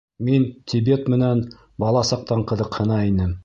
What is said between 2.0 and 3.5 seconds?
саҡтан ҡыҙыҡһына инем.